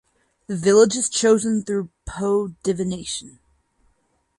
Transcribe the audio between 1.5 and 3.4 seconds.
through poe divination.